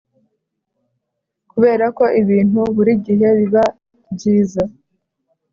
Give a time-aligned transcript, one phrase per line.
[1.49, 3.63] kuberako ibintu buri gihe biba
[4.13, 4.63] byiza.